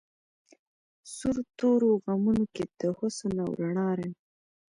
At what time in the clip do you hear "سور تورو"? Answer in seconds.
1.15-1.89